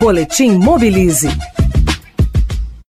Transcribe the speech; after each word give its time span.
Boletim 0.00 0.50
Mobilize. 0.58 1.28